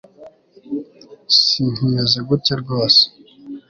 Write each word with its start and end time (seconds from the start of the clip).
sinkimeze 1.43 2.17
gutya 2.27 2.53
rwose 2.61 3.03